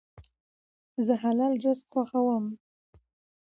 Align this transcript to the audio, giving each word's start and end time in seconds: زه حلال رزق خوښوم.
زه 1.05 1.13
حلال 1.23 1.53
رزق 1.63 1.87
خوښوم. 1.93 2.45